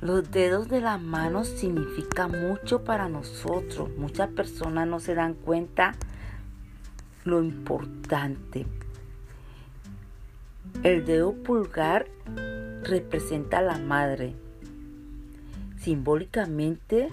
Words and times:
Los 0.00 0.30
dedos 0.30 0.68
de 0.70 0.80
la 0.80 0.96
mano 0.96 1.44
significan 1.44 2.30
mucho 2.48 2.84
para 2.84 3.10
nosotros. 3.10 3.90
Muchas 3.98 4.30
personas 4.30 4.88
no 4.88 4.98
se 4.98 5.14
dan 5.14 5.34
cuenta 5.34 5.94
lo 7.24 7.42
importante. 7.42 8.66
El 10.82 11.04
dedo 11.04 11.34
pulgar 11.34 12.06
representa 12.82 13.58
a 13.58 13.62
la 13.62 13.76
madre. 13.76 14.34
Simbólicamente, 15.78 17.10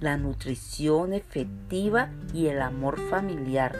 la 0.00 0.16
nutrición 0.16 1.12
efectiva 1.12 2.10
y 2.32 2.46
el 2.46 2.60
amor 2.60 2.98
familiar. 3.08 3.76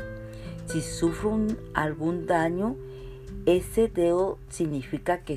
Si 0.66 0.82
sufro 0.82 1.36
algún 1.74 2.28
daño, 2.28 2.76
ese 3.44 3.88
dedo 3.88 4.38
significa 4.50 5.22
que, 5.22 5.36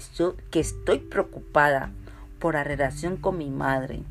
que 0.51 0.59
estoy 0.59 0.99
preocupada 0.99 1.91
por 2.39 2.53
la 2.55 2.63
relación 2.63 3.17
con 3.17 3.37
mi 3.37 3.49
madre. 3.49 4.03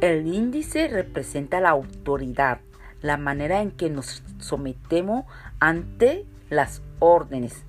El 0.00 0.26
índice 0.26 0.88
representa 0.88 1.60
la 1.60 1.70
autoridad, 1.70 2.60
la 3.02 3.16
manera 3.16 3.60
en 3.60 3.70
que 3.70 3.90
nos 3.90 4.22
sometemos 4.38 5.24
ante 5.58 6.24
las 6.48 6.82
órdenes, 6.98 7.64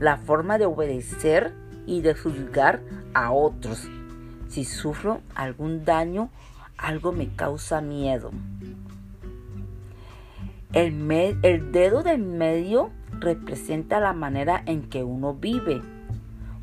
la 0.00 0.16
forma 0.16 0.58
de 0.58 0.66
obedecer 0.66 1.52
y 1.86 2.00
de 2.00 2.14
juzgar 2.14 2.80
a 3.14 3.32
otros. 3.32 3.88
Si 4.48 4.64
sufro 4.64 5.20
algún 5.34 5.84
daño, 5.84 6.30
algo 6.78 7.12
me 7.12 7.28
causa 7.28 7.80
miedo. 7.80 8.30
El, 10.72 11.72
dedo 11.72 12.02
del 12.02 12.18
medio 12.18 12.90
representa 13.18 13.98
la 13.98 14.12
manera 14.12 14.62
en 14.66 14.82
que 14.82 15.04
uno 15.04 15.32
vive, 15.32 15.80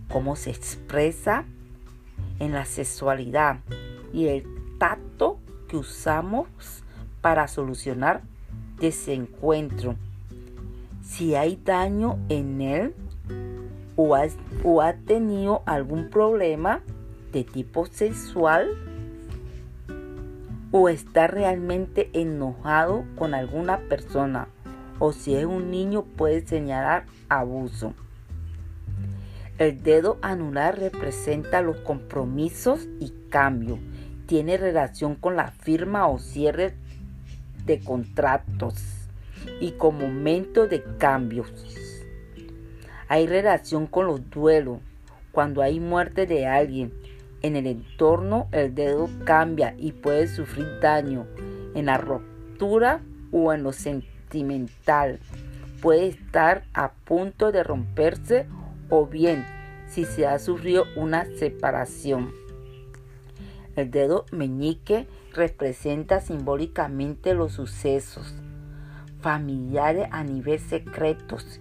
cómo 0.08 0.36
se 0.36 0.52
expresa 0.52 1.45
en 2.39 2.53
la 2.53 2.66
sexualidad 2.66 3.59
y 4.12 4.28
el 4.28 4.45
tacto 4.78 5.39
que 5.67 5.78
usamos 5.78 6.48
para 7.22 7.48
solucionar 7.48 8.22
desencuentro. 8.80 9.95
Si 11.04 11.36
hay 11.36 11.59
daño 11.64 12.20
en 12.30 12.61
él 12.61 12.95
o, 13.95 14.17
o 14.64 14.81
ha 14.81 14.94
tenido 14.94 15.64
algún 15.66 16.09
problema 16.09 16.81
de 17.31 17.44
tipo 17.44 17.86
sexual 17.86 18.70
o 20.72 20.89
está 20.89 21.28
realmente 21.28 22.09
enojado 22.14 23.06
con 23.16 23.34
alguna 23.34 23.78
persona 23.89 24.48
o 25.00 25.11
si 25.11 25.36
es 25.36 25.45
un 25.45 25.70
niño 25.70 26.04
puede 26.04 26.45
señalar 26.45 27.06
abuso. 27.30 27.94
El 29.59 29.84
dedo 29.84 30.18
anular 30.23 30.80
representa 30.80 31.62
los 31.62 31.78
compromisos 31.78 32.88
y 33.00 33.14
cambios. 33.30 33.80
Tiene 34.26 34.58
relación 34.58 35.16
con 35.16 35.36
la 35.36 35.52
firma 35.52 36.08
o 36.08 36.18
cierre 36.18 36.73
de 37.66 37.80
contratos 37.80 38.76
y 39.60 39.73
con 39.73 40.00
momentos 40.00 40.70
de 40.70 40.84
cambios. 40.98 41.52
Hay 43.08 43.28
relación 43.28 43.86
con 43.86 44.08
los 44.08 44.28
duelos. 44.32 44.80
Cuando 45.32 45.62
hay 45.62 45.80
muerte 45.80 46.26
de 46.26 46.48
alguien 46.48 46.92
en 47.44 47.56
el 47.56 47.67
entorno, 47.67 48.48
el 48.52 48.73
dedo 48.73 49.08
cambia 49.23 49.76
y 49.78 49.92
puede 49.92 50.28
sufrir 50.28 50.80
daño 50.82 51.28
en 51.76 51.86
la 51.86 52.00
ruptura 52.00 53.02
o 53.32 53.54
en 53.54 53.62
lo 53.62 53.72
sentimental. 53.72 55.20
Puede 55.80 56.08
estar 56.08 56.64
a 56.73 56.92
punto 56.92 57.52
de 57.52 57.64
romperse 57.64 58.48
o 58.89 59.06
bien 59.06 59.45
si 59.88 60.06
se 60.06 60.28
ha 60.28 60.39
sufrido 60.39 60.86
una 60.95 61.26
separación. 61.38 62.32
El 63.76 63.92
dedo 63.92 64.26
meñique 64.32 65.08
representa 65.33 66.21
simbólicamente 66.21 67.33
los 67.33 67.54
sucesos 67.54 68.36
familiares 69.21 70.08
a 70.11 70.23
nivel 70.23 70.60
secretos 70.60 71.60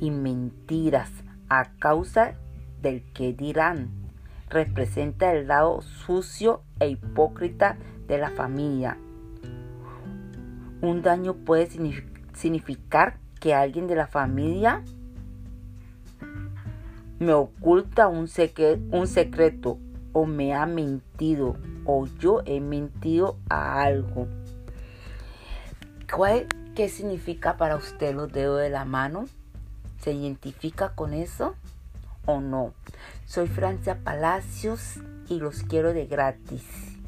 y 0.00 0.10
mentiras 0.10 1.10
a 1.48 1.72
causa 1.78 2.34
del 2.80 3.02
que 3.12 3.32
dirán. 3.32 3.90
Representa 4.48 5.32
el 5.32 5.48
lado 5.48 5.80
sucio 5.82 6.62
e 6.78 6.88
hipócrita 6.90 7.78
de 8.06 8.18
la 8.18 8.30
familia. 8.30 8.98
Un 10.82 11.02
daño 11.02 11.34
puede 11.34 11.68
significar 12.34 13.18
que 13.40 13.54
alguien 13.54 13.86
de 13.86 13.96
la 13.96 14.06
familia 14.06 14.82
me 17.20 17.34
oculta 17.34 18.08
un, 18.08 18.28
un 18.92 19.06
secreto 19.06 19.78
o 20.12 20.24
me 20.24 20.54
ha 20.54 20.64
mentido 20.66 21.56
o 21.84 22.06
yo 22.18 22.42
he 22.46 22.60
mentido 22.60 23.36
a 23.48 23.82
algo. 23.82 24.26
¿Qué 26.74 26.88
significa 26.88 27.56
para 27.58 27.76
usted 27.76 28.14
los 28.14 28.32
dedos 28.32 28.60
de 28.60 28.70
la 28.70 28.86
mano? 28.86 29.26
¿Se 30.00 30.12
identifica 30.12 30.94
con 30.94 31.12
eso 31.12 31.54
o 32.24 32.40
no? 32.40 32.72
Soy 33.26 33.48
Francia 33.48 33.98
Palacios 34.02 34.94
y 35.28 35.40
los 35.40 35.62
quiero 35.62 35.92
de 35.92 36.06
gratis. 36.06 36.99